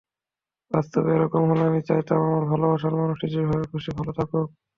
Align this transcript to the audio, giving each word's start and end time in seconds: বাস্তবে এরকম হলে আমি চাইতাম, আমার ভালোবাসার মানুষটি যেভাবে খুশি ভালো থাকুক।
বাস্তবে 0.71 1.09
এরকম 1.13 1.41
হলে 1.49 1.63
আমি 1.65 1.81
চাইতাম, 1.89 2.19
আমার 2.27 2.43
ভালোবাসার 2.51 2.93
মানুষটি 2.95 3.27
যেভাবে 3.33 3.65
খুশি 3.71 3.89
ভালো 3.97 4.11
থাকুক। 4.17 4.47